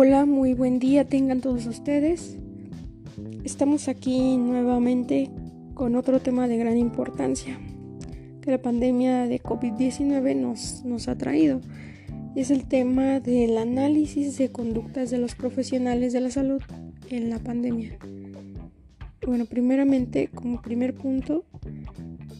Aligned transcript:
Hola, 0.00 0.26
muy 0.26 0.54
buen 0.54 0.78
día 0.78 1.08
tengan 1.08 1.40
todos 1.40 1.66
ustedes. 1.66 2.38
Estamos 3.42 3.88
aquí 3.88 4.36
nuevamente 4.36 5.28
con 5.74 5.96
otro 5.96 6.20
tema 6.20 6.46
de 6.46 6.56
gran 6.56 6.78
importancia 6.78 7.58
que 8.40 8.52
la 8.52 8.62
pandemia 8.62 9.26
de 9.26 9.42
COVID-19 9.42 10.36
nos, 10.36 10.84
nos 10.84 11.08
ha 11.08 11.18
traído. 11.18 11.60
Es 12.36 12.52
el 12.52 12.68
tema 12.68 13.18
del 13.18 13.58
análisis 13.58 14.38
de 14.38 14.52
conductas 14.52 15.10
de 15.10 15.18
los 15.18 15.34
profesionales 15.34 16.12
de 16.12 16.20
la 16.20 16.30
salud 16.30 16.62
en 17.10 17.28
la 17.28 17.40
pandemia. 17.40 17.98
Bueno, 19.26 19.46
primeramente, 19.46 20.28
como 20.32 20.62
primer 20.62 20.94
punto, 20.94 21.44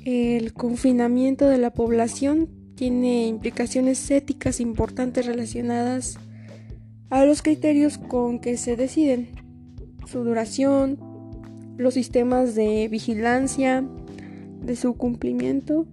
el 0.04 0.52
confinamiento 0.52 1.48
de 1.48 1.58
la 1.58 1.70
población 1.72 2.48
tiene 2.76 3.26
implicaciones 3.26 4.08
éticas 4.12 4.60
importantes 4.60 5.26
relacionadas 5.26 6.20
a 7.10 7.24
los 7.24 7.42
criterios 7.42 7.98
con 7.98 8.38
que 8.38 8.56
se 8.56 8.76
deciden, 8.76 9.28
su 10.06 10.24
duración, 10.24 10.98
los 11.76 11.94
sistemas 11.94 12.54
de 12.54 12.88
vigilancia 12.88 13.84
de 14.62 14.76
su 14.76 14.94
cumplimiento, 14.94 15.86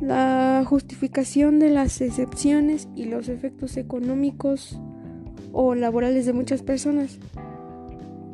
la 0.00 0.64
justificación 0.66 1.58
de 1.58 1.70
las 1.70 2.00
excepciones 2.00 2.88
y 2.94 3.06
los 3.06 3.28
efectos 3.28 3.76
económicos 3.76 4.78
o 5.52 5.74
laborales 5.74 6.26
de 6.26 6.32
muchas 6.32 6.62
personas. 6.62 7.18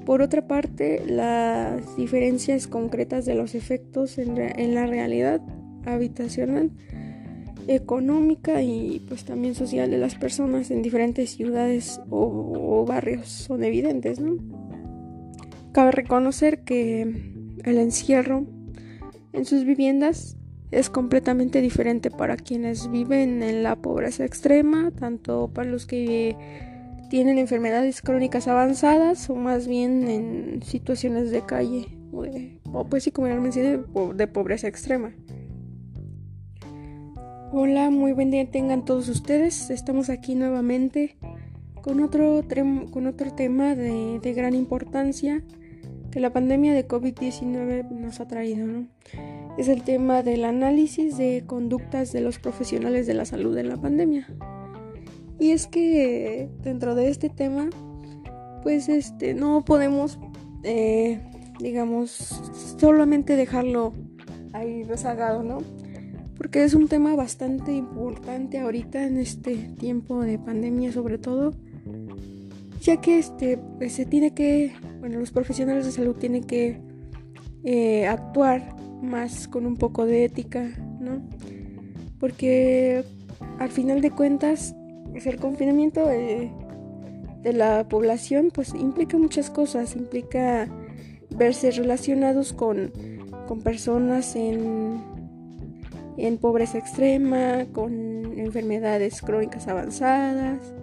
Por 0.04 0.20
otra 0.20 0.48
parte, 0.48 1.02
las 1.06 1.96
diferencias 1.96 2.66
concretas 2.66 3.24
de 3.24 3.36
los 3.36 3.54
efectos 3.54 4.18
en, 4.18 4.74
la 4.74 4.86
realidad 4.86 5.40
habitacional 5.86 6.72
económica 7.66 8.62
y 8.62 9.04
pues 9.08 9.24
también 9.24 9.54
social 9.54 9.90
de 9.90 9.98
las 9.98 10.14
personas 10.14 10.70
en 10.70 10.82
diferentes 10.82 11.30
ciudades 11.30 12.00
o, 12.10 12.84
barrios 12.86 13.28
son 13.28 13.64
evidentes, 13.64 14.20
¿no? 14.20 14.36
Cabe 15.72 15.92
reconocer 15.92 16.64
que 16.64 17.02
el 17.02 17.78
encierro 17.78 18.46
en 19.32 19.44
sus 19.44 19.64
viviendas 19.64 20.36
es 20.70 20.90
completamente 20.90 21.60
diferente 21.60 22.10
para 22.10 22.36
quienes 22.36 22.90
viven 22.90 23.42
en 23.42 23.62
la 23.62 23.76
pobreza 23.76 24.24
extrema, 24.24 24.90
tanto 24.90 25.50
para 25.52 25.70
los 25.70 25.86
que 25.86 26.36
tienen 27.10 27.38
enfermedades 27.38 28.00
crónicas 28.00 28.48
avanzadas 28.48 29.28
o 29.30 29.34
más 29.34 29.68
bien 29.68 30.08
en 30.08 30.62
situaciones 30.62 31.30
de 31.30 31.42
calle 31.42 31.98
o, 32.12 32.84
pues 32.84 33.04
sí 33.04 33.10
como 33.10 33.28
ya 33.28 33.34
mencioné 33.36 33.80
de 34.14 34.26
pobreza 34.26 34.68
extrema. 34.68 35.12
Hola, 37.54 37.90
muy 37.90 38.12
buen 38.12 38.30
día 38.30 38.50
tengan 38.50 38.82
todos 38.82 39.10
ustedes. 39.10 39.68
Estamos 39.68 40.08
aquí 40.08 40.34
nuevamente 40.34 41.18
con 41.82 42.00
otro, 42.00 42.42
con 42.90 43.06
otro 43.06 43.34
tema 43.34 43.74
de, 43.74 44.32
gran 44.34 44.54
importancia 44.54 45.42
que 46.10 46.18
la 46.18 46.32
pandemia 46.32 46.72
de 46.72 46.88
COVID-19 46.88 47.90
nos 47.90 48.20
ha 48.20 48.26
traído. 48.26 48.66
¿no? 48.66 48.86
Es 49.58 49.68
el 49.68 49.82
tema 49.82 50.22
del 50.22 50.46
análisis 50.46 51.18
de 51.18 51.44
conductas 51.46 52.10
de 52.14 52.22
los 52.22 52.38
profesionales 52.38 53.06
de 53.06 53.12
la 53.12 53.26
salud 53.26 53.54
en 53.58 53.68
la 53.68 53.76
pandemia. 53.76 54.26
Y 55.38 55.50
es 55.50 55.66
que 55.66 56.48
dentro 56.62 56.94
de 56.94 57.10
este 57.10 57.28
tema, 57.28 57.68
pues 58.62 58.88
este, 58.88 59.34
no 59.34 59.62
podemos, 59.62 60.18
eh, 60.62 61.20
digamos, 61.60 62.40
solamente 62.78 63.36
dejarlo 63.36 63.92
ahí 64.54 64.84
rezagado, 64.84 65.42
¿no? 65.42 65.58
Porque 66.42 66.64
es 66.64 66.74
un 66.74 66.88
tema 66.88 67.14
bastante 67.14 67.72
importante 67.72 68.58
ahorita 68.58 69.06
en 69.06 69.16
este 69.16 69.54
tiempo 69.78 70.22
de 70.22 70.40
pandemia 70.40 70.90
sobre 70.90 71.16
todo, 71.16 71.54
ya 72.80 73.00
que 73.00 73.20
este, 73.20 73.58
pues, 73.78 73.92
se 73.92 74.06
tiene 74.06 74.34
que, 74.34 74.72
bueno, 74.98 75.20
los 75.20 75.30
profesionales 75.30 75.86
de 75.86 75.92
salud 75.92 76.16
tienen 76.16 76.42
que 76.42 76.80
eh, 77.62 78.08
actuar 78.08 78.74
más 79.00 79.46
con 79.46 79.66
un 79.66 79.76
poco 79.76 80.04
de 80.04 80.24
ética, 80.24 80.68
¿no? 80.98 81.22
Porque 82.18 83.04
al 83.60 83.68
final 83.70 84.00
de 84.00 84.10
cuentas, 84.10 84.74
pues, 85.12 85.28
el 85.28 85.36
confinamiento 85.36 86.04
de, 86.08 86.50
de 87.44 87.52
la 87.52 87.88
población 87.88 88.50
pues 88.52 88.74
implica 88.74 89.16
muchas 89.16 89.48
cosas, 89.48 89.94
implica 89.94 90.68
verse 91.36 91.70
relacionados 91.70 92.52
con, 92.52 92.90
con 93.46 93.60
personas 93.60 94.34
en 94.34 95.11
en 96.16 96.38
pobreza 96.38 96.78
extrema, 96.78 97.66
con 97.72 98.38
enfermedades 98.38 99.20
crónicas 99.22 99.68
avanzadas 99.68 100.74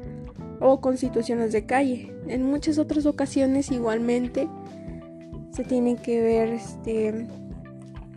o 0.59 0.81
con 0.81 0.97
situaciones 0.97 1.51
de 1.51 1.65
calle. 1.65 2.13
En 2.27 2.43
muchas 2.43 2.77
otras 2.77 3.05
ocasiones 3.05 3.71
igualmente 3.71 4.47
se 5.51 5.63
tienen 5.63 5.97
que 5.97 6.21
ver 6.21 6.49
este, 6.49 7.27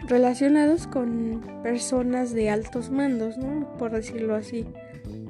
relacionados 0.06 0.86
con 0.86 1.42
personas 1.62 2.32
de 2.32 2.50
altos 2.50 2.90
mandos, 2.90 3.38
¿no? 3.38 3.76
por 3.78 3.92
decirlo 3.92 4.34
así, 4.34 4.66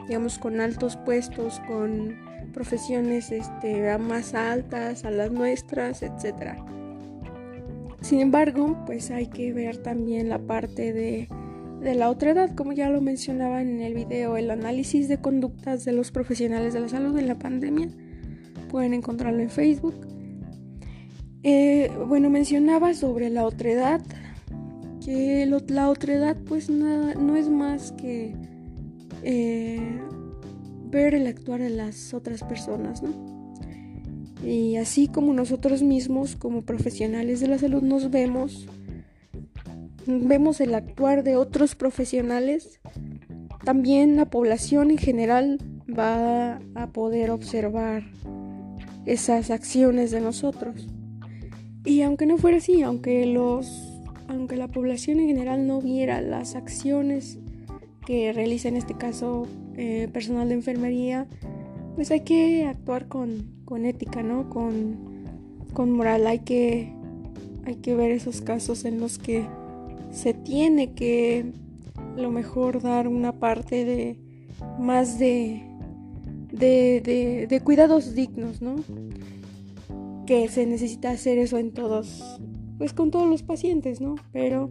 digamos 0.07 0.39
con 0.39 0.61
altos 0.61 0.97
puestos, 0.97 1.61
con 1.67 2.17
profesiones 2.53 3.33
este, 3.33 3.97
más 3.99 4.35
altas 4.35 5.05
a 5.05 5.11
las 5.11 5.33
nuestras, 5.33 6.03
etc. 6.03 6.55
Sin 8.01 8.21
embargo, 8.21 8.77
pues 8.85 9.11
hay 9.11 9.27
que 9.27 9.53
ver 9.53 9.79
también 9.79 10.29
la 10.29 10.39
parte 10.39 10.93
de 10.93 11.29
de 11.83 11.95
la 11.95 12.11
otra 12.11 12.31
edad, 12.31 12.55
como 12.55 12.73
ya 12.73 12.89
lo 12.89 13.01
mencionaba 13.01 13.61
en 13.61 13.81
el 13.81 13.95
video, 13.95 14.37
el 14.37 14.51
análisis 14.51 15.09
de 15.09 15.19
conductas 15.19 15.85
de 15.85 15.93
los 15.93 16.13
profesionales 16.13 16.75
de 16.75 16.81
la 16.81 16.89
salud 16.89 17.19
en 17.19 17.29
la 17.29 17.39
pandemia. 17.39 17.89
Pueden 18.71 18.95
encontrarlo 18.95 19.43
en 19.43 19.51
Facebook. 19.51 19.95
Eh, 21.43 21.91
bueno, 22.07 22.31
mencionaba 22.31 22.95
sobre 22.95 23.31
la 23.31 23.45
otra 23.45 23.71
edad, 23.71 24.03
que 25.05 25.45
la 25.47 25.91
otra 25.91 26.15
edad 26.15 26.37
pues 26.49 26.71
nada, 26.71 27.15
no 27.15 27.35
es 27.37 27.49
más 27.49 27.91
que 27.93 28.37
eh, 29.25 30.01
ver 30.89 31.15
el 31.15 31.27
actuar 31.27 31.61
de 31.61 31.71
las 31.71 32.15
otras 32.15 32.45
personas, 32.45 33.03
¿no? 33.03 33.11
Y 34.45 34.77
así 34.77 35.09
como 35.09 35.33
nosotros 35.33 35.83
mismos, 35.83 36.37
como 36.37 36.63
profesionales 36.63 37.41
de 37.41 37.49
la 37.49 37.59
salud, 37.59 37.83
nos 37.83 38.11
vemos 38.11 38.69
vemos 40.07 40.61
el 40.61 40.75
actuar 40.75 41.23
de 41.23 41.37
otros 41.37 41.75
profesionales, 41.75 42.81
también 43.65 44.17
la 44.17 44.27
población 44.27 44.91
en 44.91 44.99
general 44.99 45.59
va 45.89 46.61
a 46.75 46.89
poder 46.93 47.31
observar 47.31 48.05
esas 49.07 49.51
acciones 49.51 50.11
de 50.11 50.21
nosotros. 50.21 50.89
Y 51.85 52.03
aunque 52.03 52.27
no 52.27 52.39
fuera 52.39 52.59
así, 52.59 52.83
aunque 52.83 53.27
los 53.27 53.89
aunque 54.29 54.57
la 54.57 54.69
población 54.69 55.21
en 55.21 55.27
general 55.27 55.67
no 55.67 55.83
viera 55.83 56.21
las 56.23 56.55
acciones 56.55 57.39
que 58.07 58.33
realiza 58.33 58.69
en 58.69 58.77
este 58.77 58.95
caso 58.95 59.47
eh, 59.77 60.09
personal 60.13 60.49
de 60.49 60.55
enfermería, 60.55 61.27
pues 61.95 62.11
hay 62.11 62.21
que 62.21 62.65
actuar 62.65 63.09
con, 63.09 63.63
con 63.65 63.85
ética, 63.85 64.23
¿no? 64.23 64.49
Con, 64.49 64.97
con 65.75 65.91
moral. 65.91 66.27
Hay 66.27 66.41
que, 66.41 66.93
hay 67.65 67.77
que 67.77 67.95
ver 67.95 68.11
esos 68.11 68.41
casos 68.41 68.85
en 68.85 69.01
los 69.01 69.19
que 69.19 69.47
se 70.11 70.35
tiene 70.35 70.95
que 70.95 71.53
a 71.97 72.21
lo 72.21 72.31
mejor 72.31 72.83
dar 72.83 73.09
una 73.09 73.33
parte 73.33 73.85
de 73.85 74.19
más 74.79 75.19
de, 75.19 75.63
de, 76.51 77.47
de, 77.49 77.61
cuidados 77.61 78.15
dignos, 78.15 78.61
¿no? 78.63 78.77
Que 80.27 80.49
se 80.49 80.67
necesita 80.67 81.11
hacer 81.11 81.39
eso 81.39 81.59
en 81.59 81.73
todos, 81.73 82.41
pues 82.79 82.93
con 82.93 83.11
todos 83.11 83.29
los 83.29 83.43
pacientes, 83.43 84.01
¿no? 84.01 84.17
Pero 84.33 84.71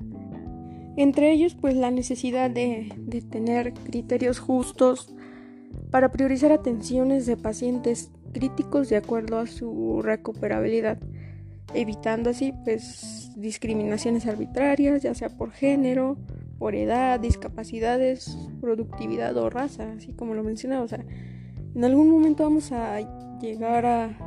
entre 0.98 1.32
ellos, 1.32 1.56
pues 1.60 1.76
la 1.76 1.92
necesidad 1.92 2.50
de, 2.50 2.94
de 2.98 3.22
tener 3.22 3.74
criterios 3.74 4.40
justos 4.40 5.14
para 5.90 6.12
priorizar 6.12 6.52
atenciones 6.52 7.26
de 7.26 7.38
pacientes 7.38 8.12
críticos 8.34 8.90
de 8.90 8.98
acuerdo 8.98 9.40
a 9.40 9.48
su 9.48 10.02
recuperabilidad 10.02 11.00
evitando 11.74 12.30
así 12.30 12.54
pues 12.64 13.32
discriminaciones 13.36 14.26
arbitrarias, 14.26 15.02
ya 15.02 15.14
sea 15.14 15.30
por 15.30 15.52
género, 15.52 16.18
por 16.60 16.76
edad, 16.76 17.20
discapacidades, 17.20 18.38
productividad 18.60 19.36
o 19.38 19.50
raza, 19.50 19.94
así 19.94 20.14
como 20.14 20.34
lo 20.34 20.44
mencionaba. 20.44 20.84
O 20.84 20.88
sea, 20.88 21.04
en 21.74 21.84
algún 21.84 22.10
momento 22.10 22.44
vamos 22.44 22.72
a 22.72 23.00
llegar 23.40 23.86
a 23.86 24.18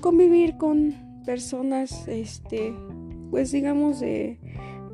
convivir 0.00 0.56
con 0.56 0.94
personas, 1.26 2.08
este, 2.08 2.72
pues 3.30 3.52
digamos 3.52 4.00
de, 4.00 4.38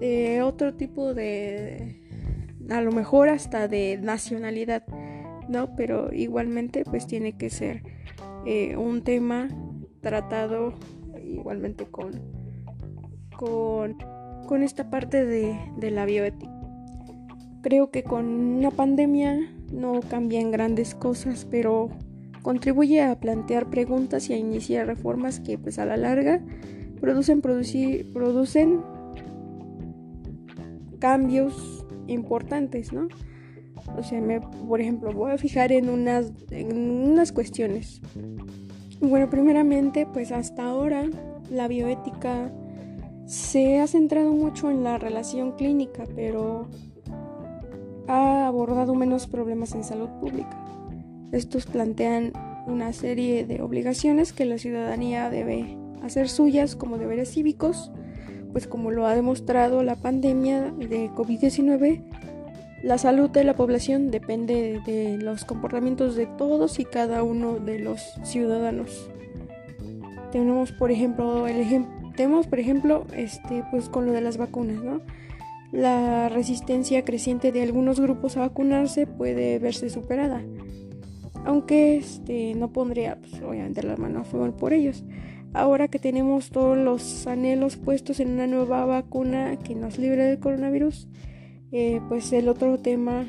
de 0.00 0.42
otro 0.42 0.74
tipo 0.74 1.14
de, 1.14 2.02
a 2.70 2.80
lo 2.80 2.92
mejor 2.92 3.28
hasta 3.28 3.68
de 3.68 3.98
nacionalidad, 4.02 4.84
¿no? 5.48 5.76
Pero 5.76 6.12
igualmente 6.12 6.84
pues 6.84 7.06
tiene 7.06 7.36
que 7.36 7.50
ser 7.50 7.82
eh, 8.46 8.76
un 8.76 9.02
tema 9.02 9.48
tratado 10.00 10.74
igualmente 11.34 11.86
con, 11.86 12.12
con, 13.36 14.62
esta 14.62 14.90
parte 14.90 15.24
de, 15.24 15.58
de 15.76 15.90
la 15.90 16.04
bioética. 16.04 16.52
Creo 17.62 17.90
que 17.90 18.02
con 18.02 18.26
una 18.26 18.70
pandemia 18.70 19.38
no 19.72 20.00
cambian 20.00 20.50
grandes 20.50 20.94
cosas, 20.94 21.46
pero 21.50 21.90
contribuye 22.42 23.02
a 23.02 23.18
plantear 23.18 23.70
preguntas 23.70 24.28
y 24.28 24.34
a 24.34 24.36
iniciar 24.36 24.86
reformas 24.86 25.40
que 25.40 25.56
pues 25.58 25.78
a 25.78 25.86
la 25.86 25.96
larga 25.96 26.42
producen, 27.00 27.40
producir, 27.40 28.12
producen 28.12 28.80
cambios 30.98 31.84
importantes, 32.06 32.92
¿no? 32.92 33.08
O 33.96 34.02
sea, 34.02 34.20
me, 34.20 34.40
por 34.40 34.80
ejemplo, 34.80 35.12
voy 35.12 35.32
a 35.32 35.38
fijar 35.38 35.72
en 35.72 35.90
unas, 35.90 36.32
en 36.50 37.10
unas 37.10 37.32
cuestiones. 37.32 38.00
Bueno, 39.00 39.28
primeramente, 39.28 40.06
pues 40.06 40.32
hasta 40.32 40.64
ahora 40.64 41.04
la 41.50 41.68
bioética 41.68 42.50
se 43.26 43.80
ha 43.80 43.86
centrado 43.86 44.32
mucho 44.32 44.70
en 44.70 44.84
la 44.84 44.98
relación 44.98 45.52
clínica, 45.52 46.04
pero 46.14 46.68
ha 48.06 48.46
abordado 48.46 48.94
menos 48.94 49.26
problemas 49.26 49.74
en 49.74 49.84
salud 49.84 50.08
pública. 50.20 50.58
Estos 51.32 51.66
plantean 51.66 52.32
una 52.66 52.92
serie 52.92 53.44
de 53.44 53.60
obligaciones 53.60 54.32
que 54.32 54.44
la 54.44 54.58
ciudadanía 54.58 55.30
debe 55.30 55.76
hacer 56.02 56.28
suyas 56.28 56.76
como 56.76 56.98
deberes 56.98 57.32
cívicos, 57.32 57.90
pues 58.52 58.66
como 58.66 58.90
lo 58.90 59.06
ha 59.06 59.14
demostrado 59.14 59.82
la 59.82 59.96
pandemia 59.96 60.70
de 60.70 61.10
COVID-19, 61.10 62.04
la 62.84 62.98
salud 62.98 63.30
de 63.30 63.44
la 63.44 63.56
población 63.56 64.10
depende 64.10 64.82
de 64.84 65.16
los 65.16 65.46
comportamientos 65.46 66.16
de 66.16 66.26
todos 66.26 66.78
y 66.78 66.84
cada 66.84 67.22
uno 67.22 67.58
de 67.58 67.78
los 67.78 68.02
ciudadanos. 68.24 69.10
Tenemos, 70.32 70.70
por 70.72 70.90
ejemplo, 70.90 71.48
el 71.48 71.86
tenemos, 72.14 72.46
por 72.46 72.60
ejemplo, 72.60 73.06
este, 73.16 73.64
pues 73.70 73.88
con 73.88 74.04
lo 74.04 74.12
de 74.12 74.20
las 74.20 74.36
vacunas, 74.36 74.84
¿no? 74.84 75.00
La 75.72 76.28
resistencia 76.28 77.06
creciente 77.06 77.52
de 77.52 77.62
algunos 77.62 77.98
grupos 78.00 78.36
a 78.36 78.40
vacunarse 78.40 79.06
puede 79.06 79.58
verse 79.58 79.88
superada, 79.88 80.42
aunque 81.46 81.96
este, 81.96 82.54
no 82.54 82.70
pondría, 82.70 83.16
pues, 83.18 83.40
obviamente, 83.42 83.82
la 83.82 83.96
mano 83.96 84.20
a 84.20 84.24
fuego 84.24 84.54
por 84.58 84.74
ellos. 84.74 85.04
Ahora 85.54 85.88
que 85.88 85.98
tenemos 85.98 86.50
todos 86.50 86.76
los 86.76 87.26
anhelos 87.26 87.76
puestos 87.76 88.20
en 88.20 88.32
una 88.32 88.46
nueva 88.46 88.84
vacuna 88.84 89.56
que 89.56 89.74
nos 89.74 89.98
libre 89.98 90.24
del 90.24 90.38
coronavirus, 90.38 91.08
eh, 91.76 92.00
pues 92.08 92.32
el 92.32 92.48
otro 92.48 92.78
tema 92.78 93.26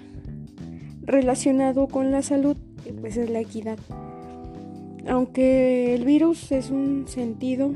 relacionado 1.01 1.87
con 1.87 2.11
la 2.11 2.21
salud 2.21 2.55
pues 3.01 3.17
es 3.17 3.29
la 3.31 3.39
equidad. 3.39 3.79
Aunque 5.07 5.95
el 5.95 6.05
virus 6.05 6.51
es 6.51 6.69
un 6.69 7.07
sentido, 7.07 7.71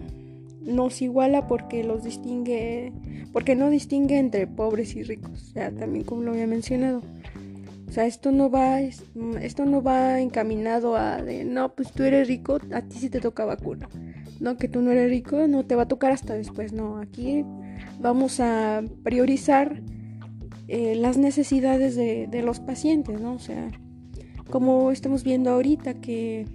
nos 0.61 1.01
iguala 1.01 1.47
porque 1.47 1.83
los 1.83 2.03
distingue, 2.03 2.93
porque 3.33 3.55
no 3.55 3.71
distingue 3.71 4.19
entre 4.19 4.45
pobres 4.45 4.95
y 4.95 5.01
ricos, 5.01 5.53
o 5.55 5.71
también 5.73 6.03
como 6.03 6.21
lo 6.21 6.31
había 6.33 6.45
mencionado. 6.45 7.01
O 7.87 7.91
sea, 7.91 8.05
esto 8.05 8.31
no 8.31 8.51
va, 8.51 8.79
esto 8.79 9.65
no 9.65 9.81
va 9.81 10.19
encaminado 10.19 10.95
a 10.95 11.23
de, 11.23 11.45
no, 11.45 11.73
pues 11.73 11.91
tú 11.91 12.03
eres 12.03 12.27
rico, 12.27 12.59
a 12.71 12.83
ti 12.83 12.99
sí 12.99 13.09
te 13.09 13.19
toca 13.19 13.43
vacuna. 13.43 13.89
No, 14.39 14.55
que 14.55 14.67
tú 14.67 14.83
no 14.83 14.91
eres 14.91 15.09
rico, 15.09 15.47
no 15.47 15.65
te 15.65 15.73
va 15.73 15.83
a 15.83 15.87
tocar 15.87 16.11
hasta 16.11 16.35
después. 16.35 16.73
No, 16.73 16.97
aquí 16.97 17.43
vamos 17.99 18.39
a 18.39 18.83
priorizar 19.03 19.81
eh, 20.71 20.93
las 20.95 21.17
necesidades 21.17 21.95
de, 21.95 22.41
los 22.43 22.59
pacientes, 22.59 23.19
¿no? 23.19 23.33
O 23.33 23.39
sea, 23.39 23.71
como 24.51 24.91
estamos 24.91 25.23
viendo 25.23 25.49
ahorita 25.49 25.95
que, 25.95 26.45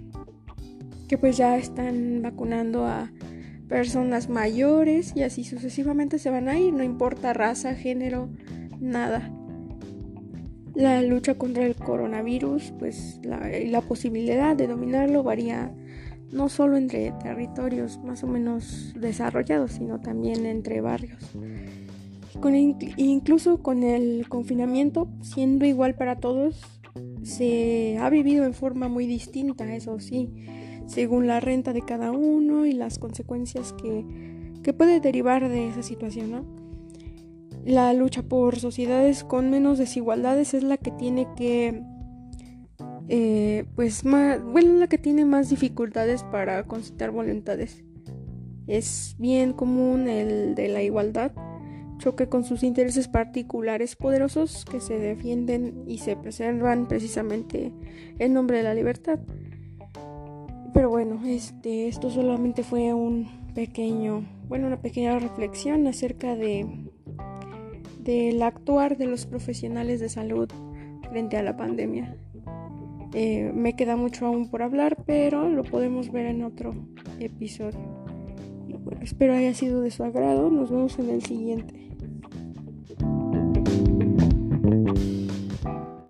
que 1.09 1.17
pues 1.17 1.35
ya 1.35 1.57
están 1.57 2.21
vacunando 2.21 2.85
a 2.85 3.11
personas 3.67 4.29
mayores 4.29 5.11
y 5.17 5.23
así 5.23 5.43
sucesivamente 5.43 6.17
se 6.17 6.29
van 6.29 6.47
a 6.47 6.57
ir, 6.57 6.73
no 6.73 6.81
importa 6.81 7.33
raza, 7.33 7.75
género, 7.75 8.29
nada. 8.79 9.33
La 10.73 11.01
lucha 11.01 11.35
contra 11.35 11.65
el 11.65 11.75
coronavirus, 11.75 12.73
pues 12.79 13.19
la, 13.21 13.49
la 13.65 13.81
posibilidad 13.81 14.55
de 14.55 14.67
dominarlo 14.67 15.23
varía 15.23 15.73
no 16.31 16.47
solo 16.47 16.77
entre 16.77 17.11
territorios 17.21 17.99
más 18.01 18.23
o 18.23 18.27
menos 18.27 18.93
desarrollados, 18.97 19.73
sino 19.73 19.99
también 19.99 20.45
entre 20.45 20.79
barrios 20.79 21.35
incluso 22.97 23.61
con 23.61 23.83
el 23.83 24.27
confinamiento, 24.29 25.07
siendo 25.21 25.65
igual 25.65 25.95
para 25.95 26.17
todos, 26.17 26.61
se 27.23 27.97
ha 27.99 28.09
vivido 28.09 28.45
en 28.45 28.53
forma 28.53 28.87
muy 28.87 29.07
distinta, 29.07 29.73
eso 29.73 29.99
sí, 29.99 30.29
según 30.87 31.27
la 31.27 31.39
renta 31.39 31.73
de 31.73 31.81
cada 31.81 32.11
uno 32.11 32.65
y 32.65 32.73
las 32.73 32.99
consecuencias 32.99 33.73
que, 33.73 34.05
que 34.63 34.73
puede 34.73 34.99
derivar 34.99 35.49
de 35.49 35.67
esa 35.67 35.83
situación, 35.83 36.31
¿no? 36.31 36.45
La 37.65 37.93
lucha 37.93 38.21
por 38.21 38.59
sociedades 38.59 39.23
con 39.23 39.49
menos 39.49 39.79
desigualdades 39.79 40.53
es 40.53 40.63
la 40.63 40.77
que 40.77 40.91
tiene 40.91 41.27
que, 41.35 41.81
eh, 43.07 43.65
pues, 43.75 44.05
más, 44.05 44.43
bueno, 44.43 44.73
la 44.73 44.87
que 44.87 44.99
tiene 44.99 45.25
más 45.25 45.49
dificultades 45.49 46.23
para 46.23 46.67
concitar 46.67 47.09
voluntades. 47.09 47.83
Es 48.67 49.15
bien 49.17 49.53
común 49.53 50.07
el 50.07 50.53
de 50.53 50.67
la 50.67 50.83
igualdad, 50.83 51.31
choque 51.97 52.27
con 52.27 52.43
sus 52.43 52.63
intereses 52.63 53.07
particulares 53.07 53.95
poderosos 53.95 54.65
que 54.65 54.79
se 54.79 54.99
defienden 54.99 55.83
y 55.87 55.99
se 55.99 56.15
preservan 56.15 56.87
precisamente 56.87 57.71
en 58.19 58.33
nombre 58.33 58.57
de 58.57 58.63
la 58.63 58.73
libertad. 58.73 59.19
Pero 60.73 60.89
bueno, 60.89 61.21
este, 61.25 61.87
esto 61.87 62.09
solamente 62.09 62.63
fue 62.63 62.93
un 62.93 63.53
pequeño, 63.53 64.25
bueno, 64.47 64.67
una 64.67 64.81
pequeña 64.81 65.17
reflexión 65.17 65.87
acerca 65.87 66.35
de 66.35 66.67
del 68.05 68.43
actuar 68.43 68.97
de 68.97 69.07
los 69.07 69.25
profesionales 69.25 69.99
de 69.99 70.09
salud 70.09 70.47
frente 71.09 71.37
a 71.37 71.43
la 71.43 71.57
pandemia. 71.57 72.15
Eh, 73.13 73.51
me 73.53 73.75
queda 73.75 73.95
mucho 73.95 74.27
aún 74.27 74.49
por 74.49 74.61
hablar, 74.61 75.03
pero 75.05 75.49
lo 75.49 75.63
podemos 75.63 76.11
ver 76.11 76.27
en 76.27 76.43
otro 76.43 76.75
episodio. 77.19 77.79
espero 79.01 79.33
haya 79.33 79.53
sido 79.53 79.81
de 79.81 79.89
su 79.89 80.03
agrado. 80.03 80.51
Nos 80.51 80.69
vemos 80.69 80.99
en 80.99 81.09
el 81.09 81.23
siguiente. 81.23 81.84